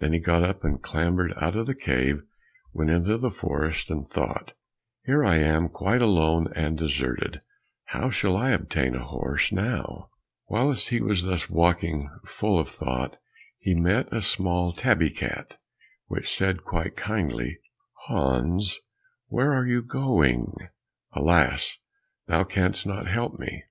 [0.00, 2.24] Then he got up and clambered out of the cave,
[2.72, 4.54] went into the forest, and thought,
[5.04, 7.42] "Here I am quite alone and deserted,
[7.84, 10.10] how shall I obtain a horse now?"
[10.48, 13.18] Whilst he was thus walking full of thought,
[13.56, 15.58] he met a small tabby cat
[16.08, 17.60] which said quite kindly,
[18.08, 18.80] "Hans,
[19.28, 20.56] where are you going?"
[21.12, 21.78] "Alas,
[22.26, 23.62] thou canst not help me."